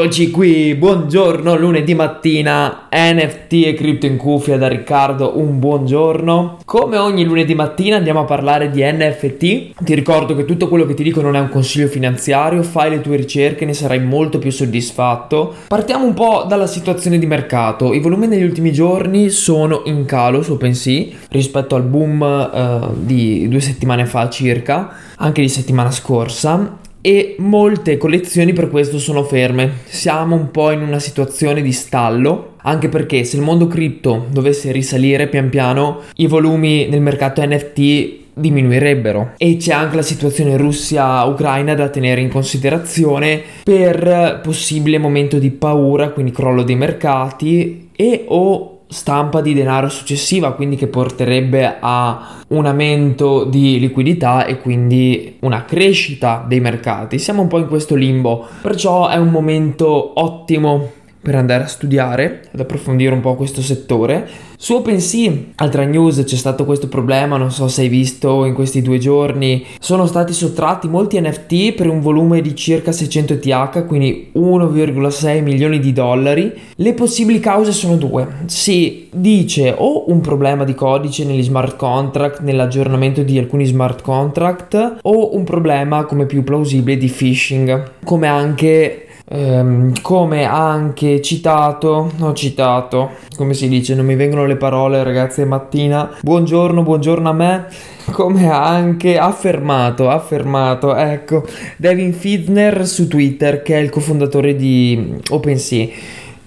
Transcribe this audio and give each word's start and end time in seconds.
Eccoci 0.00 0.30
qui, 0.30 0.76
buongiorno, 0.76 1.58
lunedì 1.58 1.92
mattina, 1.92 2.86
NFT 2.88 3.52
e 3.66 3.74
cripto 3.74 4.06
in 4.06 4.16
cuffia 4.16 4.56
da 4.56 4.68
Riccardo, 4.68 5.40
un 5.40 5.58
buongiorno. 5.58 6.58
Come 6.64 6.98
ogni 6.98 7.24
lunedì 7.24 7.56
mattina 7.56 7.96
andiamo 7.96 8.20
a 8.20 8.24
parlare 8.24 8.70
di 8.70 8.80
NFT. 8.80 9.72
Ti 9.82 9.94
ricordo 9.96 10.36
che 10.36 10.44
tutto 10.44 10.68
quello 10.68 10.86
che 10.86 10.94
ti 10.94 11.02
dico 11.02 11.20
non 11.20 11.34
è 11.34 11.40
un 11.40 11.48
consiglio 11.48 11.88
finanziario, 11.88 12.62
fai 12.62 12.90
le 12.90 13.00
tue 13.00 13.16
ricerche, 13.16 13.64
ne 13.64 13.74
sarai 13.74 13.98
molto 13.98 14.38
più 14.38 14.52
soddisfatto. 14.52 15.52
Partiamo 15.66 16.04
un 16.04 16.14
po' 16.14 16.44
dalla 16.46 16.68
situazione 16.68 17.18
di 17.18 17.26
mercato. 17.26 17.92
I 17.92 17.98
volumi 17.98 18.28
negli 18.28 18.44
ultimi 18.44 18.70
giorni 18.70 19.30
sono 19.30 19.82
in 19.86 20.04
calo 20.04 20.42
su 20.42 20.52
OpenSea 20.52 21.06
rispetto 21.30 21.74
al 21.74 21.82
boom 21.82 22.20
uh, 22.20 22.94
di 22.94 23.48
due 23.48 23.60
settimane 23.60 24.06
fa 24.06 24.28
circa, 24.30 24.90
anche 25.16 25.40
di 25.40 25.48
settimana 25.48 25.90
scorsa 25.90 26.86
e 27.00 27.36
molte 27.38 27.96
collezioni 27.96 28.52
per 28.52 28.68
questo 28.68 28.98
sono 28.98 29.24
ferme. 29.24 29.70
Siamo 29.84 30.34
un 30.34 30.50
po' 30.50 30.70
in 30.70 30.82
una 30.82 30.98
situazione 30.98 31.62
di 31.62 31.72
stallo, 31.72 32.54
anche 32.62 32.88
perché 32.88 33.24
se 33.24 33.36
il 33.36 33.42
mondo 33.42 33.66
cripto 33.66 34.26
dovesse 34.30 34.72
risalire 34.72 35.28
pian 35.28 35.48
piano, 35.48 36.02
i 36.16 36.26
volumi 36.26 36.88
nel 36.88 37.00
mercato 37.00 37.44
NFT 37.44 38.26
diminuirebbero 38.38 39.32
e 39.36 39.56
c'è 39.56 39.72
anche 39.72 39.96
la 39.96 40.02
situazione 40.02 40.56
Russia-Ucraina 40.56 41.74
da 41.74 41.88
tenere 41.88 42.20
in 42.20 42.30
considerazione 42.30 43.42
per 43.64 44.40
possibile 44.42 44.98
momento 44.98 45.38
di 45.38 45.50
paura, 45.50 46.10
quindi 46.10 46.30
crollo 46.30 46.62
dei 46.62 46.76
mercati 46.76 47.90
e 47.94 48.24
o 48.28 48.77
stampa 48.88 49.40
di 49.40 49.54
denaro 49.54 49.88
successiva, 49.88 50.52
quindi 50.52 50.76
che 50.76 50.86
porterebbe 50.86 51.76
a 51.78 52.36
un 52.48 52.66
aumento 52.66 53.44
di 53.44 53.78
liquidità 53.78 54.46
e 54.46 54.58
quindi 54.58 55.36
una 55.40 55.64
crescita 55.64 56.44
dei 56.46 56.60
mercati. 56.60 57.18
Siamo 57.18 57.42
un 57.42 57.48
po' 57.48 57.58
in 57.58 57.68
questo 57.68 57.94
limbo, 57.94 58.46
perciò 58.62 59.08
è 59.08 59.16
un 59.16 59.28
momento 59.28 60.20
ottimo 60.20 60.90
per 61.20 61.34
andare 61.34 61.64
a 61.64 61.66
studiare, 61.66 62.48
ad 62.52 62.60
approfondire 62.60 63.12
un 63.12 63.20
po' 63.20 63.34
questo 63.34 63.60
settore. 63.60 64.26
Su 64.56 64.74
OpenSea, 64.74 65.32
altra 65.56 65.84
news, 65.84 66.22
c'è 66.24 66.34
stato 66.34 66.64
questo 66.64 66.88
problema, 66.88 67.36
non 67.36 67.52
so 67.52 67.68
se 67.68 67.82
hai 67.82 67.88
visto 67.88 68.44
in 68.44 68.54
questi 68.54 68.82
due 68.82 68.98
giorni, 68.98 69.64
sono 69.78 70.06
stati 70.06 70.32
sottratti 70.32 70.88
molti 70.88 71.20
NFT 71.20 71.74
per 71.74 71.88
un 71.88 72.00
volume 72.00 72.40
di 72.40 72.56
circa 72.56 72.90
600 72.90 73.34
ETH, 73.34 73.86
quindi 73.86 74.30
1,6 74.34 75.42
milioni 75.42 75.78
di 75.78 75.92
dollari. 75.92 76.52
Le 76.74 76.92
possibili 76.94 77.38
cause 77.38 77.72
sono 77.72 77.96
due. 77.96 78.26
Si 78.46 79.08
dice 79.12 79.74
o 79.76 80.10
un 80.10 80.20
problema 80.20 80.64
di 80.64 80.74
codice 80.74 81.24
negli 81.24 81.42
smart 81.42 81.76
contract, 81.76 82.40
nell'aggiornamento 82.40 83.22
di 83.22 83.38
alcuni 83.38 83.64
smart 83.64 84.02
contract, 84.02 84.98
o 85.02 85.36
un 85.36 85.44
problema 85.44 86.04
come 86.04 86.26
più 86.26 86.42
plausibile 86.42 86.96
di 86.96 87.08
phishing, 87.08 87.90
come 88.02 88.26
anche 88.26 89.07
ehm, 89.28 90.00
come 90.00 90.44
anche 90.44 91.20
citato, 91.20 92.12
ho 92.18 92.32
citato, 92.32 93.10
come 93.36 93.54
si 93.54 93.68
dice, 93.68 93.94
non 93.94 94.06
mi 94.06 94.16
vengono 94.16 94.46
le 94.46 94.56
parole 94.56 95.02
ragazzi, 95.02 95.42
è 95.42 95.44
mattina, 95.44 96.10
buongiorno, 96.22 96.82
buongiorno 96.82 97.28
a 97.28 97.32
me, 97.32 97.66
come 98.10 98.50
ha 98.50 98.66
anche 98.66 99.18
affermato, 99.18 100.08
affermato, 100.08 100.94
ecco, 100.94 101.44
Devin 101.76 102.12
Fidner 102.12 102.86
su 102.86 103.06
Twitter, 103.06 103.62
che 103.62 103.76
è 103.76 103.80
il 103.80 103.90
cofondatore 103.90 104.56
di 104.56 105.14
OpenSea. 105.28 105.86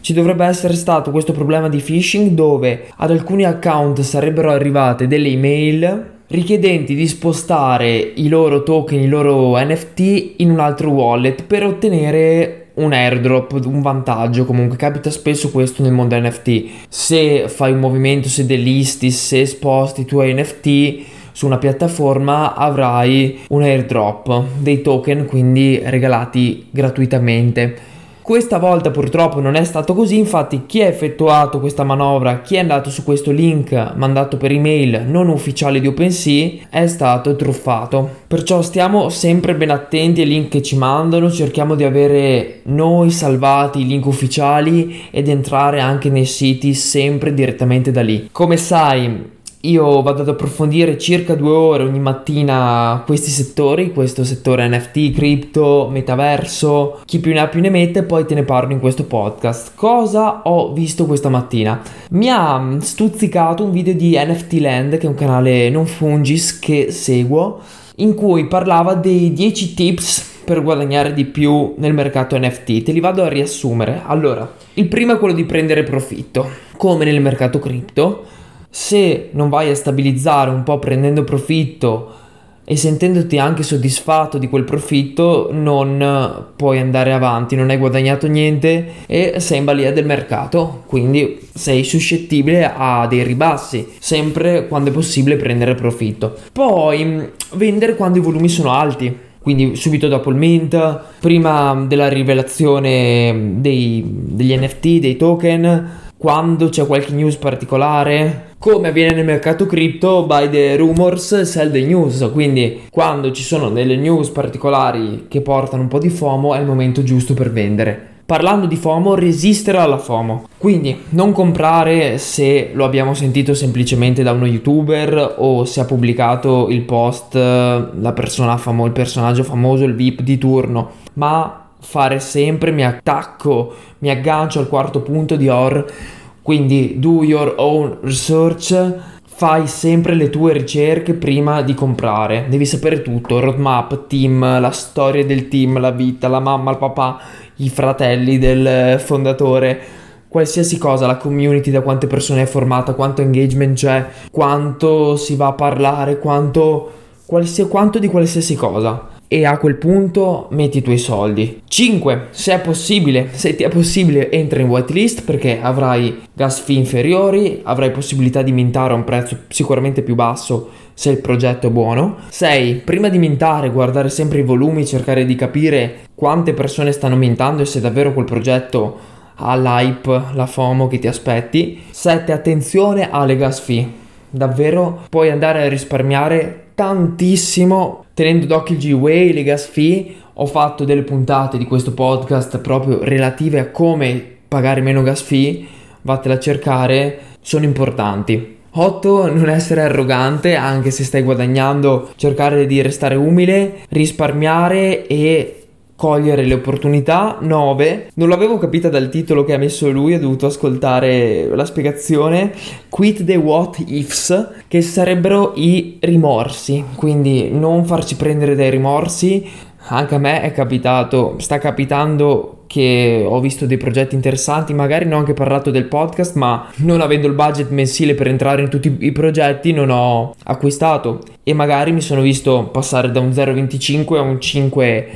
Ci 0.01 0.13
dovrebbe 0.13 0.45
essere 0.45 0.73
stato 0.73 1.11
questo 1.11 1.31
problema 1.31 1.69
di 1.69 1.77
phishing 1.77 2.31
dove 2.31 2.87
ad 2.95 3.11
alcuni 3.11 3.45
account 3.45 4.01
sarebbero 4.01 4.49
arrivate 4.49 5.05
delle 5.05 5.27
email 5.27 6.09
richiedenti 6.31 6.95
di 6.95 7.07
spostare 7.07 7.95
i 7.97 8.27
loro 8.27 8.63
token, 8.63 8.99
i 8.99 9.07
loro 9.07 9.59
NFT 9.59 10.33
in 10.37 10.49
un 10.49 10.59
altro 10.59 10.89
wallet 10.89 11.43
per 11.43 11.65
ottenere 11.65 12.60
un 12.83 12.93
airdrop, 12.93 13.59
un 13.65 13.81
vantaggio 13.81 14.45
comunque, 14.45 14.77
capita 14.77 15.09
spesso 15.09 15.51
questo 15.51 15.83
nel 15.83 15.91
mondo 15.91 16.19
NFT. 16.19 16.87
Se 16.89 17.47
fai 17.47 17.71
un 17.71 17.79
movimento, 17.79 18.27
se 18.27 18.45
delisti, 18.45 19.11
se 19.11 19.45
sposti 19.45 20.01
i 20.01 20.05
tuoi 20.05 20.33
NFT 20.33 21.05
su 21.31 21.45
una 21.45 21.57
piattaforma 21.57 22.55
avrai 22.55 23.39
un 23.49 23.61
airdrop 23.61 24.43
dei 24.57 24.81
token 24.81 25.25
quindi 25.25 25.81
regalati 25.83 26.67
gratuitamente 26.69 27.89
questa 28.21 28.59
volta 28.59 28.91
purtroppo 28.91 29.39
non 29.39 29.55
è 29.55 29.63
stato 29.63 29.93
così, 29.93 30.17
infatti 30.17 30.65
chi 30.65 30.81
ha 30.81 30.87
effettuato 30.87 31.59
questa 31.59 31.83
manovra, 31.83 32.41
chi 32.41 32.55
è 32.55 32.59
andato 32.59 32.89
su 32.89 33.03
questo 33.03 33.31
link 33.31 33.93
mandato 33.95 34.37
per 34.37 34.51
email 34.51 35.05
non 35.07 35.27
ufficiale 35.29 35.79
di 35.79 35.87
OpenSea 35.87 36.67
è 36.69 36.87
stato 36.87 37.35
truffato. 37.35 38.09
Perciò 38.27 38.61
stiamo 38.61 39.09
sempre 39.09 39.55
ben 39.55 39.71
attenti 39.71 40.21
ai 40.21 40.27
link 40.27 40.49
che 40.49 40.61
ci 40.61 40.77
mandano, 40.77 41.31
cerchiamo 41.31 41.75
di 41.75 41.83
avere 41.83 42.61
noi 42.63 43.11
salvati 43.11 43.81
i 43.81 43.87
link 43.87 44.05
ufficiali 44.05 45.05
ed 45.11 45.27
entrare 45.27 45.79
anche 45.79 46.09
nei 46.09 46.25
siti 46.25 46.73
sempre 46.73 47.33
direttamente 47.33 47.91
da 47.91 48.01
lì. 48.01 48.29
Come 48.31 48.57
sai, 48.57 49.39
io 49.61 50.01
vado 50.01 50.21
ad 50.21 50.29
approfondire 50.29 50.97
circa 50.97 51.35
due 51.35 51.51
ore 51.51 51.83
ogni 51.83 51.99
mattina 51.99 53.03
questi 53.05 53.29
settori, 53.29 53.93
questo 53.93 54.23
settore 54.23 54.67
NFT, 54.67 55.11
cripto, 55.11 55.87
metaverso, 55.91 57.01
chi 57.05 57.19
più 57.19 57.31
ne 57.33 57.41
ha 57.41 57.47
più 57.47 57.61
ne 57.61 57.69
mette 57.69 58.03
poi 58.03 58.25
te 58.25 58.33
ne 58.33 58.43
parlo 58.43 58.71
in 58.71 58.79
questo 58.79 59.03
podcast. 59.03 59.73
Cosa 59.75 60.41
ho 60.43 60.73
visto 60.73 61.05
questa 61.05 61.29
mattina? 61.29 61.79
Mi 62.11 62.29
ha 62.29 62.77
stuzzicato 62.79 63.63
un 63.63 63.71
video 63.71 63.93
di 63.93 64.17
NFT 64.17 64.53
Land, 64.53 64.97
che 64.97 65.05
è 65.05 65.09
un 65.09 65.15
canale 65.15 65.69
non 65.69 65.85
fungis 65.85 66.57
che 66.57 66.91
seguo, 66.91 67.59
in 67.97 68.15
cui 68.15 68.47
parlava 68.47 68.95
dei 68.95 69.31
10 69.31 69.73
tips 69.75 70.29
per 70.43 70.63
guadagnare 70.63 71.13
di 71.13 71.25
più 71.25 71.75
nel 71.77 71.93
mercato 71.93 72.35
NFT. 72.35 72.81
Te 72.81 72.91
li 72.91 72.99
vado 72.99 73.23
a 73.23 73.29
riassumere. 73.29 74.01
Allora, 74.05 74.51
il 74.73 74.87
primo 74.87 75.13
è 75.13 75.19
quello 75.19 75.35
di 75.35 75.45
prendere 75.45 75.83
profitto, 75.83 76.49
come 76.77 77.05
nel 77.05 77.21
mercato 77.21 77.59
cripto 77.59 78.39
se 78.71 79.29
non 79.33 79.49
vai 79.49 79.69
a 79.69 79.75
stabilizzare 79.75 80.49
un 80.49 80.63
po' 80.63 80.79
prendendo 80.79 81.25
profitto 81.25 82.15
e 82.63 82.77
sentendoti 82.77 83.37
anche 83.37 83.63
soddisfatto 83.63 84.37
di 84.37 84.47
quel 84.47 84.63
profitto 84.63 85.49
non 85.51 86.45
puoi 86.55 86.79
andare 86.79 87.11
avanti, 87.11 87.57
non 87.57 87.69
hai 87.69 87.75
guadagnato 87.75 88.27
niente 88.27 88.85
e 89.07 89.33
sei 89.39 89.57
in 89.57 89.65
balia 89.65 89.91
del 89.91 90.05
mercato, 90.05 90.83
quindi 90.85 91.49
sei 91.53 91.83
suscettibile 91.83 92.71
a 92.73 93.07
dei 93.07 93.23
ribassi, 93.23 93.89
sempre 93.99 94.67
quando 94.69 94.89
è 94.89 94.93
possibile 94.93 95.35
prendere 95.35 95.75
profitto. 95.75 96.33
Poi 96.53 97.31
vendere 97.55 97.95
quando 97.95 98.19
i 98.19 98.21
volumi 98.21 98.47
sono 98.47 98.71
alti, 98.71 99.13
quindi 99.41 99.75
subito 99.75 100.07
dopo 100.07 100.29
il 100.29 100.37
mint, 100.37 101.01
prima 101.19 101.73
della 101.85 102.07
rivelazione 102.07 103.55
dei, 103.55 104.01
degli 104.07 104.55
NFT, 104.55 104.99
dei 104.99 105.17
token, 105.17 105.89
quando 106.15 106.69
c'è 106.69 106.85
qualche 106.85 107.11
news 107.11 107.35
particolare, 107.35 108.50
come 108.61 108.89
avviene 108.89 109.15
nel 109.15 109.25
mercato 109.25 109.65
cripto, 109.65 110.27
by 110.27 110.47
the 110.47 110.75
rumors 110.75 111.41
sell 111.41 111.71
the 111.71 111.83
news, 111.83 112.29
quindi 112.31 112.83
quando 112.91 113.31
ci 113.31 113.41
sono 113.41 113.71
delle 113.71 113.95
news 113.95 114.29
particolari 114.29 115.25
che 115.27 115.41
portano 115.41 115.81
un 115.81 115.87
po' 115.87 115.97
di 115.97 116.09
FOMO 116.09 116.53
è 116.53 116.59
il 116.59 116.67
momento 116.67 117.01
giusto 117.01 117.33
per 117.33 117.51
vendere. 117.51 118.09
Parlando 118.23 118.67
di 118.67 118.75
FOMO, 118.75 119.15
resistere 119.15 119.79
alla 119.79 119.97
FOMO. 119.97 120.47
Quindi 120.59 120.95
non 121.09 121.31
comprare 121.31 122.19
se 122.19 122.69
lo 122.73 122.85
abbiamo 122.85 123.15
sentito 123.15 123.55
semplicemente 123.55 124.21
da 124.21 124.31
uno 124.31 124.45
youtuber 124.45 125.37
o 125.39 125.65
se 125.65 125.79
ha 125.79 125.85
pubblicato 125.85 126.67
il 126.69 126.83
post 126.83 127.33
la 127.33 128.13
persona 128.13 128.57
famo- 128.57 128.85
il 128.85 128.91
personaggio 128.91 129.43
famoso, 129.43 129.85
il 129.85 129.95
VIP 129.95 130.21
di 130.21 130.37
turno, 130.37 130.91
ma 131.13 131.65
fare 131.79 132.19
sempre 132.19 132.69
mi 132.69 132.85
attacco, 132.85 133.73
mi 133.99 134.11
aggancio 134.11 134.59
al 134.59 134.69
quarto 134.69 135.01
punto 135.01 135.35
di 135.35 135.49
OR 135.49 136.19
quindi 136.41 136.95
do 136.97 137.23
your 137.23 137.53
own 137.57 137.97
research, 138.01 138.95
fai 139.23 139.67
sempre 139.67 140.13
le 140.13 140.29
tue 140.29 140.53
ricerche 140.53 141.13
prima 141.13 141.61
di 141.61 141.73
comprare. 141.73 142.45
Devi 142.49 142.65
sapere 142.65 143.01
tutto, 143.01 143.39
roadmap, 143.39 144.07
team, 144.07 144.59
la 144.59 144.71
storia 144.71 145.25
del 145.25 145.47
team, 145.47 145.79
la 145.79 145.91
vita, 145.91 146.27
la 146.27 146.39
mamma, 146.39 146.71
il 146.71 146.77
papà, 146.77 147.19
i 147.57 147.69
fratelli 147.69 148.37
del 148.37 148.99
fondatore, 148.99 149.79
qualsiasi 150.27 150.77
cosa, 150.77 151.07
la 151.07 151.17
community, 151.17 151.71
da 151.71 151.81
quante 151.81 152.07
persone 152.07 152.43
è 152.43 152.45
formata, 152.45 152.93
quanto 152.93 153.21
engagement 153.21 153.75
c'è, 153.75 154.07
quanto 154.31 155.15
si 155.15 155.35
va 155.35 155.47
a 155.47 155.53
parlare, 155.53 156.19
quanto, 156.19 156.91
qualsiasi, 157.25 157.69
quanto 157.69 157.99
di 157.99 158.07
qualsiasi 158.07 158.55
cosa 158.55 159.10
e 159.33 159.45
a 159.45 159.57
quel 159.57 159.77
punto 159.77 160.47
metti 160.51 160.79
i 160.79 160.81
tuoi 160.81 160.97
soldi. 160.97 161.61
5. 161.65 162.27
Se 162.31 162.53
è 162.53 162.59
possibile, 162.59 163.29
se 163.31 163.55
ti 163.55 163.63
è 163.63 163.69
possibile, 163.69 164.29
entra 164.29 164.59
in 164.59 164.67
whitelist 164.67 165.23
perché 165.23 165.61
avrai 165.61 166.23
gas 166.33 166.59
fee 166.59 166.75
inferiori, 166.75 167.61
avrai 167.63 167.91
possibilità 167.91 168.41
di 168.41 168.51
mintare 168.51 168.91
a 168.91 168.97
un 168.97 169.05
prezzo 169.05 169.37
sicuramente 169.47 170.01
più 170.01 170.15
basso 170.15 170.71
se 170.93 171.11
il 171.11 171.21
progetto 171.21 171.67
è 171.67 171.69
buono. 171.69 172.17
6. 172.27 172.81
Prima 172.83 173.07
di 173.07 173.19
mintare, 173.19 173.69
guardare 173.69 174.09
sempre 174.09 174.39
i 174.39 174.43
volumi, 174.43 174.85
cercare 174.85 175.23
di 175.23 175.35
capire 175.35 175.99
quante 176.13 176.51
persone 176.51 176.91
stanno 176.91 177.15
mintando 177.15 177.61
e 177.61 177.65
se 177.65 177.79
davvero 177.79 178.11
quel 178.11 178.25
progetto 178.25 178.97
ha 179.35 179.55
l'hype, 179.55 180.23
la 180.33 180.45
FOMO 180.45 180.87
che 180.87 180.99
ti 180.99 181.07
aspetti. 181.07 181.83
7. 181.89 182.33
Attenzione 182.33 183.09
alle 183.09 183.37
gas 183.37 183.61
fee. 183.61 183.99
Davvero 184.29 185.03
puoi 185.09 185.29
andare 185.29 185.63
a 185.63 185.69
risparmiare 185.69 186.70
tantissimo 186.81 188.05
tenendo 188.15 188.47
d'occhio 188.47 188.73
il 188.73 188.81
G-Way, 188.81 189.33
le 189.33 189.43
gas 189.43 189.67
fee 189.67 190.15
ho 190.33 190.47
fatto 190.47 190.83
delle 190.83 191.03
puntate 191.03 191.59
di 191.59 191.65
questo 191.65 191.93
podcast 191.93 192.57
proprio 192.57 193.03
relative 193.03 193.59
a 193.59 193.69
come 193.69 194.25
pagare 194.47 194.81
meno 194.81 195.03
gas 195.03 195.21
fee, 195.21 195.63
vattela 196.01 196.33
a 196.33 196.39
cercare, 196.39 197.19
sono 197.39 197.65
importanti. 197.65 198.57
8. 198.71 199.31
Non 199.31 199.47
essere 199.49 199.83
arrogante 199.83 200.55
anche 200.55 200.89
se 200.89 201.03
stai 201.03 201.21
guadagnando, 201.21 202.13
cercare 202.15 202.65
di 202.65 202.81
restare 202.81 203.13
umile, 203.13 203.81
risparmiare 203.89 205.05
e 205.05 205.60
cogliere 206.01 206.45
le 206.45 206.55
opportunità. 206.55 207.37
9. 207.41 208.07
Non 208.15 208.27
l'avevo 208.27 208.57
capita 208.57 208.89
dal 208.89 209.09
titolo 209.09 209.43
che 209.43 209.53
ha 209.53 209.59
messo 209.59 209.87
lui, 209.91 210.15
ho 210.15 210.19
dovuto 210.19 210.47
ascoltare 210.47 211.47
la 211.53 211.63
spiegazione. 211.63 212.53
Quit 212.89 213.23
the 213.23 213.35
what 213.35 213.83
ifs, 213.85 214.49
che 214.67 214.81
sarebbero 214.81 215.51
i 215.57 215.99
rimorsi. 215.99 216.83
Quindi 216.95 217.51
non 217.51 217.85
farci 217.85 218.15
prendere 218.15 218.55
dai 218.55 218.71
rimorsi. 218.71 219.47
Anche 219.89 220.15
a 220.15 220.17
me 220.17 220.41
è 220.41 220.51
capitato, 220.51 221.35
sta 221.37 221.59
capitando 221.59 222.63
che 222.65 223.23
ho 223.23 223.39
visto 223.39 223.67
dei 223.67 223.77
progetti 223.77 224.15
interessanti, 224.15 224.73
magari 224.73 225.05
non 225.05 225.15
ho 225.15 225.17
anche 225.19 225.33
parlato 225.33 225.69
del 225.69 225.85
podcast, 225.85 226.35
ma 226.35 226.67
non 226.77 227.01
avendo 227.01 227.27
il 227.27 227.33
budget 227.33 227.69
mensile 227.69 228.15
per 228.15 228.27
entrare 228.27 228.63
in 228.63 228.69
tutti 228.69 228.95
i 229.01 229.11
progetti 229.11 229.71
non 229.71 229.89
ho 229.89 230.33
acquistato 230.45 231.19
e 231.43 231.53
magari 231.53 231.91
mi 231.91 232.01
sono 232.01 232.21
visto 232.21 232.69
passare 232.71 233.11
da 233.11 233.19
un 233.19 233.29
0,25 233.29 234.15
a 234.15 234.21
un 234.21 234.39
5 234.39 235.09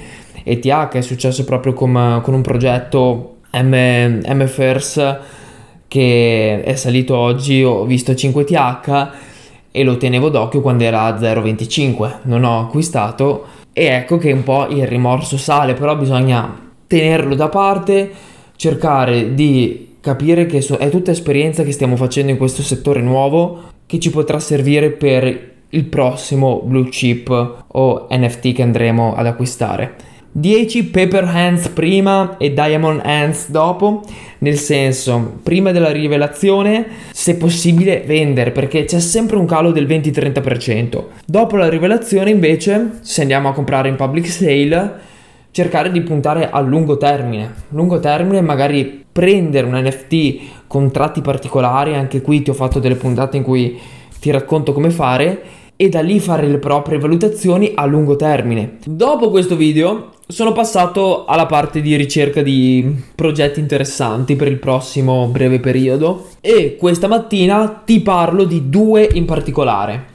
ETH, 0.48 0.90
è 0.92 1.02
successo 1.02 1.44
proprio 1.44 1.74
con, 1.74 2.22
con 2.24 2.36
un 2.36 2.42
progetto 2.42 3.38
M, 3.52 4.22
MFirst 4.26 5.20
che 5.88 6.62
è 6.64 6.76
salito 6.76 7.18
oggi, 7.18 7.64
ho 7.64 7.84
visto 7.86 8.14
5 8.14 8.42
ETH 8.44 9.10
e 9.72 9.84
lo 9.84 9.98
tenevo 9.98 10.30
d'occhio 10.30 10.62
quando 10.62 10.84
era 10.84 11.02
a 11.04 11.16
0,25, 11.20 12.18
non 12.24 12.44
ho 12.44 12.62
acquistato. 12.62 13.46
E 13.74 13.86
ecco 13.86 14.18
che 14.18 14.32
un 14.32 14.44
po' 14.44 14.68
il 14.68 14.88
rimorso 14.88 15.38
sale, 15.38 15.74
però 15.74 15.98
bisogna 15.98 16.72
tenerlo 16.88 17.36
da 17.36 17.50
parte, 17.50 18.12
cercare 18.56 19.34
di 19.34 19.96
capire 20.00 20.46
che 20.46 20.60
è 20.60 20.90
tutta 20.90 21.12
esperienza 21.12 21.64
che 21.64 21.72
stiamo 21.72 21.96
facendo 21.96 22.32
in 22.32 22.38
questo 22.38 22.62
settore 22.62 23.02
nuovo 23.02 23.72
che 23.88 24.00
ci 24.00 24.12
potrà 24.12 24.40
servire 24.40 24.92
per 24.92 25.54
il 25.70 25.86
prossimo 25.86 26.62
blue 26.64 26.88
chip 26.90 27.64
o 27.68 28.08
NFT 28.10 28.54
che 28.54 28.62
andremo 28.62 29.16
ad 29.16 29.26
acquistare. 29.26 29.96
10 30.38 30.88
Paper 30.88 31.24
Hands 31.24 31.70
prima 31.70 32.36
e 32.38 32.52
Diamond 32.52 33.00
Hands 33.06 33.50
dopo, 33.52 34.04
nel 34.40 34.58
senso, 34.58 35.38
prima 35.42 35.72
della 35.72 35.92
rivelazione, 35.94 36.86
se 37.12 37.38
possibile 37.38 38.04
vendere, 38.06 38.52
perché 38.52 38.84
c'è 38.84 39.00
sempre 39.00 39.38
un 39.38 39.46
calo 39.46 39.72
del 39.72 39.88
20-30%. 39.88 41.04
Dopo 41.26 41.56
la 41.56 41.70
rivelazione, 41.70 42.32
invece, 42.32 42.98
se 43.00 43.22
andiamo 43.22 43.48
a 43.48 43.54
comprare 43.54 43.88
in 43.88 43.96
public 43.96 44.28
sale, 44.28 44.94
cercare 45.52 45.90
di 45.90 46.02
puntare 46.02 46.50
a 46.50 46.60
lungo 46.60 46.98
termine. 46.98 47.54
Lungo 47.70 48.02
termine, 48.02 48.42
magari 48.42 49.06
prendere 49.10 49.66
un 49.66 49.82
NFT 49.82 50.68
con 50.68 50.92
tratti 50.92 51.22
particolari, 51.22 51.96
anche 51.96 52.20
qui 52.20 52.42
ti 52.42 52.50
ho 52.50 52.54
fatto 52.54 52.80
delle 52.80 52.96
puntate 52.96 53.38
in 53.38 53.44
cui 53.44 53.80
ti 54.20 54.32
racconto 54.32 54.74
come 54.74 54.90
fare 54.90 55.42
e 55.76 55.90
da 55.90 56.02
lì 56.02 56.20
fare 56.20 56.48
le 56.48 56.58
proprie 56.58 57.00
valutazioni 57.00 57.72
a 57.76 57.86
lungo 57.86 58.16
termine. 58.16 58.78
Dopo 58.86 59.30
questo 59.30 59.56
video 59.56 60.12
sono 60.28 60.54
passato 60.54 61.26
alla 61.26 61.46
parte 61.46 61.82
di 61.82 61.96
ricerca 61.96 62.42
di 62.42 63.04
progetti 63.14 63.60
interessanti 63.60 64.36
per 64.36 64.48
il 64.48 64.58
prossimo 64.58 65.28
breve 65.28 65.60
periodo 65.60 66.28
e 66.42 66.78
questa 66.78 67.08
mattina 67.08 67.84
ti 67.86 68.00
parlo 68.02 68.44
di 68.46 68.70
due 68.70 69.08
in 69.14 69.26
particolare. 69.26 70.06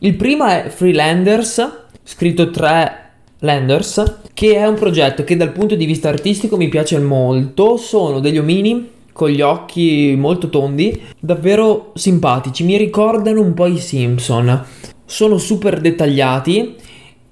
Il 0.00 0.14
primo 0.14 0.44
è 0.44 0.66
Freelanders, 0.68 1.86
scritto 2.04 2.50
3 2.50 3.06
Landers, 3.40 4.20
che 4.32 4.54
è 4.54 4.66
un 4.66 4.74
progetto 4.74 5.24
che 5.24 5.36
dal 5.36 5.52
punto 5.52 5.74
di 5.74 5.86
vista 5.86 6.08
artistico 6.08 6.56
mi 6.56 6.68
piace 6.68 6.98
molto, 6.98 7.76
sono 7.76 8.20
degli 8.20 8.38
omini 8.38 8.96
con 9.12 9.30
gli 9.30 9.40
occhi 9.40 10.14
molto 10.16 10.48
tondi, 10.48 11.02
davvero 11.18 11.90
simpatici, 11.96 12.62
mi 12.62 12.76
ricordano 12.76 13.40
un 13.40 13.52
po' 13.52 13.66
i 13.66 13.78
Simpson. 13.78 14.64
Sono 15.10 15.38
super 15.38 15.80
dettagliati 15.80 16.76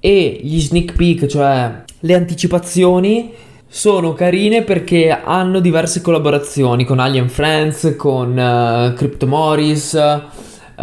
e 0.01 0.41
gli 0.43 0.59
sneak 0.61 0.95
peek, 0.95 1.27
cioè 1.27 1.83
le 2.01 2.15
anticipazioni 2.15 3.33
sono 3.69 4.15
carine 4.15 4.63
perché 4.63 5.11
hanno 5.11 5.61
diverse 5.61 6.01
collaborazioni 6.01 6.87
con 6.87 7.01
Alien 7.01 7.29
Friends, 7.29 7.95
con 7.99 8.31
uh, 8.31 8.95
Crypto 8.95 9.27
Morris 9.27 9.93
uh, 9.93 10.83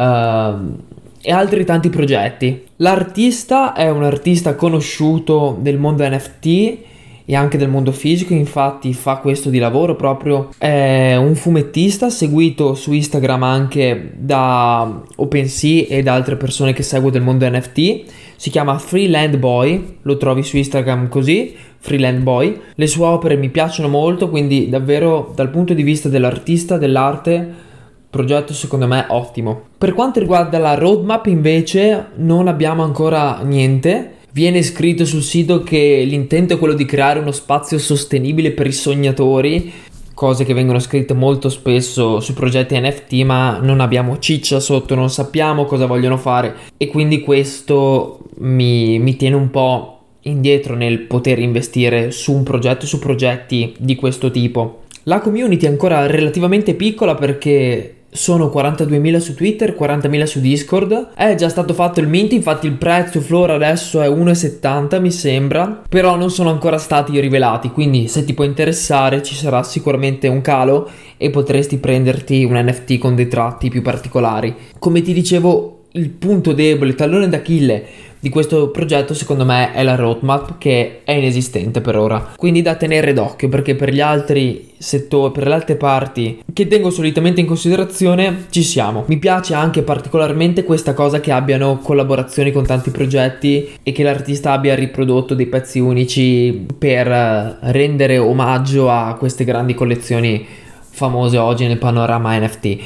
e 1.19 1.31
altri 1.31 1.65
tanti 1.65 1.89
progetti. 1.89 2.63
L'artista 2.75 3.73
è 3.73 3.89
un 3.89 4.03
artista 4.03 4.53
conosciuto 4.53 5.57
del 5.59 5.79
mondo 5.79 6.07
NFT 6.07 6.77
e 7.25 7.35
anche 7.35 7.57
del 7.57 7.69
mondo 7.69 7.91
fisico, 7.91 8.33
infatti 8.33 8.93
fa 8.93 9.17
questo 9.17 9.49
di 9.49 9.59
lavoro 9.59 9.95
proprio, 9.95 10.49
è 10.57 11.15
un 11.15 11.35
fumettista 11.35 12.09
seguito 12.09 12.73
su 12.75 12.91
Instagram 12.91 13.43
anche 13.43 14.11
da 14.15 15.01
OpenSea 15.15 15.85
e 15.87 16.03
da 16.03 16.13
altre 16.13 16.35
persone 16.35 16.73
che 16.73 16.83
seguo 16.83 17.09
del 17.09 17.21
mondo 17.21 17.49
NFT, 17.49 18.03
si 18.35 18.49
chiama 18.49 18.77
Freeland 18.77 19.37
Boy, 19.37 19.97
lo 20.01 20.17
trovi 20.17 20.43
su 20.43 20.57
Instagram 20.57 21.07
così, 21.07 21.55
Freeland 21.77 22.23
Boy, 22.23 22.59
le 22.75 22.87
sue 22.87 23.05
opere 23.05 23.35
mi 23.35 23.49
piacciono 23.49 23.87
molto, 23.87 24.29
quindi 24.29 24.69
davvero 24.69 25.31
dal 25.35 25.49
punto 25.49 25.73
di 25.73 25.83
vista 25.83 26.09
dell'artista, 26.09 26.77
dell'arte, 26.77 27.61
progetto 28.09 28.53
secondo 28.53 28.85
me 28.85 29.05
ottimo. 29.07 29.61
Per 29.77 29.93
quanto 29.93 30.19
riguarda 30.19 30.59
la 30.59 30.75
roadmap 30.75 31.25
invece 31.25 32.09
non 32.17 32.47
abbiamo 32.47 32.83
ancora 32.83 33.39
niente, 33.43 34.12
Viene 34.33 34.63
scritto 34.63 35.05
sul 35.05 35.21
sito 35.21 35.61
che 35.61 36.03
l'intento 36.07 36.55
è 36.55 36.57
quello 36.57 36.73
di 36.73 36.85
creare 36.85 37.19
uno 37.19 37.31
spazio 37.31 37.77
sostenibile 37.77 38.49
per 38.49 38.65
i 38.65 38.71
sognatori, 38.71 39.71
cose 40.15 40.43
che 40.43 40.55
vengono 40.55 40.79
scritte 40.79 41.13
molto 41.13 41.49
spesso 41.49 42.19
sui 42.19 42.33
progetti 42.33 42.75
NFT, 42.75 43.13
ma 43.25 43.59
non 43.61 43.79
abbiamo 43.79 44.17
ciccia 44.17 44.59
sotto, 44.59 44.95
non 44.95 45.11
sappiamo 45.11 45.65
cosa 45.65 45.85
vogliono 45.85 46.17
fare 46.17 46.55
e 46.77 46.87
quindi 46.87 47.21
questo 47.21 48.21
mi, 48.39 48.97
mi 48.97 49.15
tiene 49.17 49.35
un 49.35 49.51
po' 49.51 49.99
indietro 50.21 50.73
nel 50.73 51.01
poter 51.01 51.37
investire 51.37 52.09
su 52.09 52.33
un 52.33 52.41
progetto, 52.41 52.87
su 52.87 52.97
progetti 52.97 53.75
di 53.77 53.93
questo 53.93 54.31
tipo. 54.31 54.85
La 55.03 55.19
community 55.19 55.67
è 55.67 55.69
ancora 55.69 56.07
relativamente 56.07 56.73
piccola 56.73 57.13
perché 57.13 57.92
sono 58.13 58.51
42.000 58.53 59.17
su 59.17 59.35
Twitter, 59.35 59.75
40.000 59.77 60.23
su 60.23 60.39
Discord. 60.39 61.09
È 61.13 61.35
già 61.35 61.49
stato 61.49 61.73
fatto 61.73 61.99
il 61.99 62.07
mint, 62.07 62.31
infatti 62.31 62.67
il 62.67 62.73
prezzo 62.73 63.21
floor 63.21 63.51
adesso 63.51 64.01
è 64.01 64.09
1,70 64.09 65.01
mi 65.01 65.11
sembra, 65.11 65.81
però 65.87 66.15
non 66.15 66.29
sono 66.29 66.49
ancora 66.49 66.77
stati 66.77 67.19
rivelati, 67.19 67.69
quindi 67.69 68.07
se 68.07 68.23
ti 68.23 68.33
può 68.33 68.43
interessare 68.43 69.21
ci 69.21 69.35
sarà 69.35 69.63
sicuramente 69.63 70.27
un 70.27 70.41
calo 70.41 70.89
e 71.17 71.29
potresti 71.29 71.77
prenderti 71.77 72.43
un 72.43 72.55
NFT 72.55 72.97
con 72.97 73.15
dei 73.15 73.27
tratti 73.27 73.69
più 73.69 73.81
particolari. 73.81 74.55
Come 74.79 75.01
ti 75.01 75.13
dicevo, 75.13 75.85
il 75.91 76.09
punto 76.09 76.53
debole, 76.53 76.91
il 76.91 76.95
tallone 76.95 77.29
d'Achille 77.29 77.85
di 78.23 78.29
questo 78.29 78.69
progetto 78.69 79.13
secondo 79.13 79.43
me 79.43 79.73
è 79.73 79.83
la 79.83 79.95
roadmap 79.95 80.57
che 80.57 81.01
è 81.03 81.11
inesistente 81.11 81.81
per 81.81 81.97
ora. 81.97 82.31
Quindi 82.37 82.61
da 82.61 82.75
tenere 82.75 83.11
d'occhio 83.11 83.49
perché 83.49 83.75
per 83.75 83.91
gli 83.91 83.99
altri 83.99 84.71
settori, 84.77 85.33
per 85.33 85.45
le 85.45 85.53
altre 85.53 85.75
parti 85.75 86.41
che 86.53 86.69
tengo 86.69 86.89
solitamente 86.89 87.41
in 87.41 87.47
considerazione 87.47 88.45
ci 88.49 88.63
siamo. 88.63 89.03
Mi 89.07 89.17
piace 89.17 89.55
anche 89.55 89.81
particolarmente 89.81 90.63
questa 90.63 90.93
cosa 90.93 91.19
che 91.19 91.33
abbiano 91.33 91.79
collaborazioni 91.79 92.53
con 92.53 92.65
tanti 92.65 92.91
progetti 92.91 93.73
e 93.83 93.91
che 93.91 94.03
l'artista 94.03 94.53
abbia 94.53 94.73
riprodotto 94.73 95.35
dei 95.35 95.47
pezzi 95.47 95.79
unici 95.79 96.65
per 96.79 97.11
eh, 97.11 97.57
rendere 97.71 98.19
omaggio 98.19 98.89
a 98.89 99.15
queste 99.19 99.43
grandi 99.43 99.73
collezioni 99.73 100.45
famose 100.79 101.37
oggi 101.37 101.67
nel 101.67 101.77
panorama 101.77 102.39
NFT. 102.39 102.77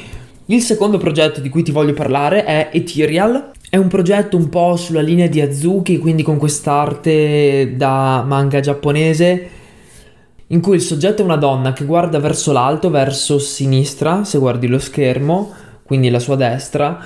Il 0.50 0.62
secondo 0.62 0.96
progetto 0.96 1.40
di 1.40 1.50
cui 1.50 1.62
ti 1.62 1.72
voglio 1.72 1.92
parlare 1.92 2.42
è 2.42 2.70
Ethereal, 2.72 3.50
è 3.70 3.76
un 3.76 3.88
progetto 3.88 4.36
un 4.36 4.48
po' 4.48 4.76
sulla 4.76 5.02
linea 5.02 5.26
di 5.26 5.40
Azuki, 5.40 5.98
quindi 5.98 6.22
con 6.22 6.38
quest'arte 6.38 7.74
da 7.76 8.24
manga 8.26 8.60
giapponese, 8.60 9.48
in 10.46 10.60
cui 10.60 10.76
il 10.76 10.80
soggetto 10.80 11.20
è 11.20 11.24
una 11.24 11.36
donna 11.36 11.74
che 11.74 11.84
guarda 11.84 12.18
verso 12.18 12.52
l'alto, 12.52 12.88
verso 12.88 13.38
sinistra, 13.38 14.24
se 14.24 14.38
guardi 14.38 14.66
lo 14.68 14.78
schermo, 14.78 15.52
quindi 15.82 16.08
la 16.08 16.18
sua 16.18 16.36
destra. 16.36 16.98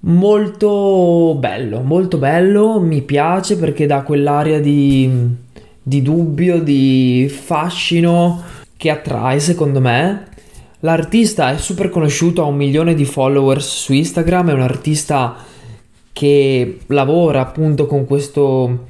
Molto 0.00 1.34
bello, 1.38 1.80
molto 1.80 2.18
bello, 2.18 2.78
mi 2.78 3.00
piace 3.00 3.56
perché 3.56 3.86
dà 3.86 4.02
quell'aria 4.02 4.60
di, 4.60 5.10
di 5.82 6.02
dubbio, 6.02 6.60
di 6.62 7.26
fascino 7.34 8.42
che 8.76 8.90
attrae 8.90 9.40
secondo 9.40 9.80
me. 9.80 10.26
L'artista 10.80 11.52
è 11.52 11.56
super 11.56 11.88
conosciuto, 11.88 12.42
ha 12.42 12.46
un 12.46 12.56
milione 12.56 12.94
di 12.94 13.06
followers 13.06 13.66
su 13.66 13.94
Instagram, 13.94 14.50
è 14.50 14.52
un 14.52 14.60
artista 14.60 15.50
che 16.12 16.78
lavora 16.86 17.40
appunto 17.40 17.86
con 17.86 18.04
questo 18.04 18.86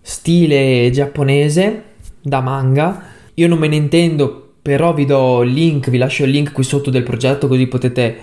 stile 0.00 0.90
giapponese 0.92 1.82
da 2.22 2.40
manga. 2.40 3.02
Io 3.34 3.48
non 3.48 3.58
me 3.58 3.68
ne 3.68 3.76
intendo, 3.76 4.52
però 4.62 4.92
vi 4.92 5.04
do 5.04 5.42
il 5.42 5.52
link, 5.52 5.90
vi 5.90 5.98
lascio 5.98 6.24
il 6.24 6.30
link 6.30 6.52
qui 6.52 6.64
sotto 6.64 6.90
del 6.90 7.02
progetto 7.02 7.48
così 7.48 7.66
potete 7.66 8.16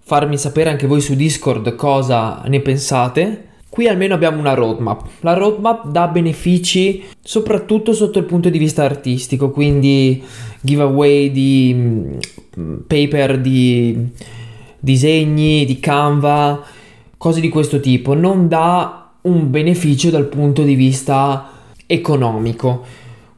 farmi 0.00 0.38
sapere 0.38 0.70
anche 0.70 0.86
voi 0.86 1.00
su 1.00 1.14
Discord 1.14 1.74
cosa 1.74 2.42
ne 2.46 2.60
pensate. 2.60 3.44
Qui 3.68 3.86
almeno 3.86 4.14
abbiamo 4.14 4.38
una 4.38 4.54
roadmap. 4.54 5.06
La 5.20 5.34
roadmap 5.34 5.88
dà 5.88 6.08
benefici 6.08 7.04
soprattutto 7.20 7.92
sotto 7.92 8.18
il 8.18 8.24
punto 8.24 8.48
di 8.48 8.58
vista 8.58 8.84
artistico, 8.84 9.50
quindi 9.50 10.22
giveaway 10.62 11.30
di 11.30 11.74
mm, 11.76 12.76
paper 12.86 13.38
di 13.38 14.08
disegni, 14.80 15.66
di 15.66 15.78
Canva, 15.78 16.64
cose 17.18 17.40
di 17.40 17.50
questo 17.50 17.80
tipo. 17.80 18.14
Non 18.14 18.48
dà 18.48 19.10
un 19.22 19.50
beneficio 19.50 20.08
dal 20.10 20.26
punto 20.26 20.62
di 20.62 20.74
vista 20.74 21.50
economico. 21.86 22.84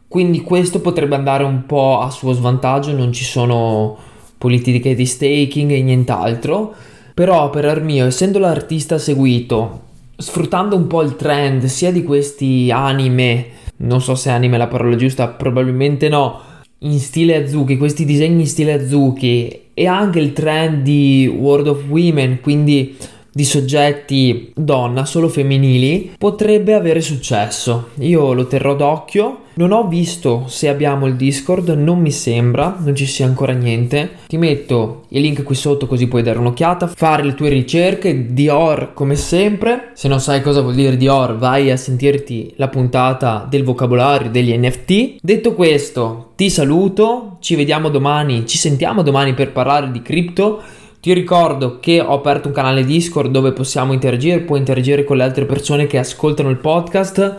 Quindi 0.07 0.43
questo 0.43 0.81
potrebbe 0.81 1.15
andare 1.17 1.45
un 1.45 1.67
po' 1.67 2.01
a 2.01 2.11
suo 2.11 2.33
svantaggio, 2.33 2.93
non 2.93 3.13
ci 3.13 3.25
sono 3.25 3.97
politiche 4.39 4.95
di 4.95 5.07
staking 5.07 5.71
e 5.71 5.83
nient'altro. 5.83 6.75
Però 7.15 7.51
per 7.51 7.65
Armio, 7.65 8.07
essendo 8.07 8.39
l'artista 8.39 8.99
seguito 8.99 9.89
sfruttando 10.21 10.77
un 10.77 10.87
po' 10.87 11.03
il 11.03 11.17
trend 11.17 11.65
sia 11.65 11.91
di 11.91 12.03
questi 12.03 12.71
anime, 12.71 13.47
non 13.79 14.03
so 14.03 14.15
se 14.15 14.31
anime 14.31 14.57
è 14.57 14.59
la 14.59 14.67
parola 14.67 14.95
giusta, 14.95 15.29
probabilmente 15.29 16.09
no, 16.09 16.41
in 16.81 16.99
stile 16.99 17.43
Azuki, 17.43 17.77
questi 17.77 18.05
disegni 18.05 18.43
in 18.43 18.47
stile 18.47 18.75
Azuki 18.75 19.69
e 19.73 19.87
anche 19.87 20.19
il 20.19 20.33
trend 20.33 20.83
di 20.83 21.27
World 21.27 21.69
of 21.69 21.85
Women, 21.89 22.41
quindi 22.41 22.97
di 23.33 23.45
soggetti 23.45 24.53
donna, 24.55 25.05
solo 25.05 25.29
femminili, 25.29 26.13
potrebbe 26.19 26.75
avere 26.75 27.01
successo. 27.01 27.91
Io 27.99 28.33
lo 28.33 28.47
terrò 28.47 28.75
d'occhio. 28.75 29.39
Non 29.53 29.73
ho 29.73 29.87
visto 29.89 30.45
se 30.47 30.69
abbiamo 30.69 31.07
il 31.07 31.17
Discord, 31.17 31.69
non 31.71 31.99
mi 31.99 32.11
sembra, 32.13 32.77
non 32.79 32.95
ci 32.95 33.05
sia 33.05 33.27
ancora 33.27 33.53
niente. 33.53 34.11
Ti 34.27 34.39
metto 34.39 35.03
il 35.09 35.21
link 35.21 35.43
qui 35.43 35.55
sotto 35.55 35.87
così 35.87 36.09
puoi 36.09 36.23
dare 36.23 36.39
un'occhiata, 36.39 36.87
fare 36.87 37.25
le 37.25 37.35
tue 37.35 37.51
ricerche. 37.51 38.33
Dior 38.33 38.93
come 38.95 39.17
sempre. 39.17 39.91
Se 39.95 40.09
non 40.09 40.21
sai 40.21 40.41
cosa 40.41 40.63
vuol 40.63 40.75
dire 40.75 40.97
Dior, 40.97 41.37
vai 41.37 41.71
a 41.71 41.77
sentirti 41.77 42.55
la 42.57 42.69
puntata 42.69 43.47
del 43.49 43.65
vocabolario 43.65 44.31
degli 44.31 44.57
NFT. 44.57 45.17
Detto 45.21 45.55
questo, 45.55 46.31
ti 46.37 46.49
saluto, 46.49 47.37
ci 47.41 47.55
vediamo 47.55 47.91
domani, 47.91 48.47
ci 48.47 48.57
sentiamo 48.57 49.03
domani 49.03 49.35
per 49.35 49.53
parlare 49.53 49.91
di 49.91 50.01
cripto. 50.01 50.63
Ti 51.01 51.15
ricordo 51.15 51.81
che 51.81 51.99
ho 51.99 52.13
aperto 52.13 52.49
un 52.49 52.55
canale 52.55 52.85
Discord 52.85 53.31
dove 53.31 53.53
possiamo 53.53 53.95
interagire, 53.95 54.41
puoi 54.41 54.59
interagire 54.59 55.03
con 55.03 55.17
le 55.17 55.23
altre 55.23 55.47
persone 55.47 55.87
che 55.87 55.97
ascoltano 55.97 56.51
il 56.51 56.59
podcast, 56.59 57.37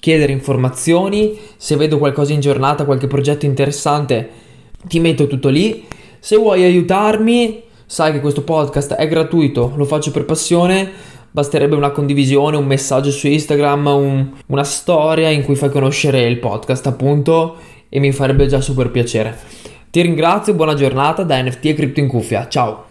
chiedere 0.00 0.32
informazioni, 0.32 1.38
se 1.58 1.76
vedo 1.76 1.98
qualcosa 1.98 2.32
in 2.32 2.40
giornata, 2.40 2.86
qualche 2.86 3.06
progetto 3.06 3.44
interessante, 3.44 4.30
ti 4.84 5.00
metto 5.00 5.26
tutto 5.26 5.50
lì. 5.50 5.84
Se 6.18 6.36
vuoi 6.36 6.64
aiutarmi, 6.64 7.62
sai 7.84 8.12
che 8.12 8.20
questo 8.20 8.40
podcast 8.40 8.94
è 8.94 9.06
gratuito, 9.06 9.74
lo 9.76 9.84
faccio 9.84 10.10
per 10.10 10.24
passione, 10.24 10.90
basterebbe 11.30 11.76
una 11.76 11.90
condivisione, 11.90 12.56
un 12.56 12.64
messaggio 12.64 13.10
su 13.10 13.26
Instagram, 13.26 13.86
un, 13.86 14.30
una 14.46 14.64
storia 14.64 15.28
in 15.28 15.44
cui 15.44 15.56
fai 15.56 15.68
conoscere 15.68 16.22
il 16.22 16.38
podcast 16.38 16.86
appunto 16.86 17.56
e 17.90 18.00
mi 18.00 18.12
farebbe 18.12 18.46
già 18.46 18.62
super 18.62 18.90
piacere. 18.90 19.67
Ti 19.90 20.02
ringrazio, 20.02 20.52
buona 20.52 20.74
giornata 20.74 21.22
da 21.22 21.42
NFT 21.42 21.64
e 21.64 21.74
Crypto 21.74 22.00
in 22.00 22.08
Cuffia. 22.08 22.46
Ciao! 22.46 22.84